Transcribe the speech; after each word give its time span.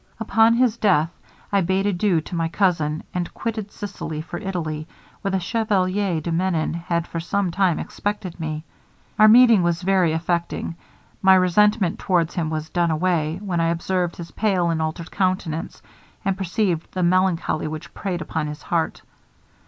'Upon 0.19 0.55
his 0.55 0.77
death, 0.77 1.11
I 1.51 1.61
bade 1.61 1.85
adieu 1.85 2.21
to 2.21 2.35
my 2.35 2.47
cousin, 2.47 3.03
and 3.13 3.31
quitted 3.35 3.69
Sicily 3.71 4.19
for 4.19 4.39
Italy, 4.39 4.87
where 5.21 5.29
the 5.29 5.39
Chevalier 5.39 6.19
de 6.19 6.31
Menon 6.31 6.73
had 6.73 7.05
for 7.05 7.19
some 7.19 7.51
time 7.51 7.77
expected 7.77 8.39
me. 8.39 8.63
Our 9.19 9.27
meeting 9.27 9.61
was 9.61 9.83
very 9.83 10.11
affecting. 10.13 10.73
My 11.21 11.35
resentment 11.35 11.99
towards 11.99 12.33
him 12.33 12.49
was 12.49 12.71
done 12.71 12.89
away, 12.89 13.37
when 13.45 13.59
I 13.59 13.67
observed 13.69 14.15
his 14.15 14.31
pale 14.31 14.71
and 14.71 14.81
altered 14.81 15.11
countenance, 15.11 15.83
and 16.25 16.35
perceived 16.35 16.91
the 16.95 17.03
melancholy 17.03 17.67
which 17.67 17.93
preyed 17.93 18.21
upon 18.23 18.47
his 18.47 18.63
heart. 18.63 19.03